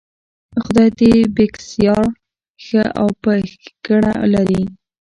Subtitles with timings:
[0.63, 2.05] خدای دې بېکسیار
[2.65, 4.63] ښه او په ښېګړه لري.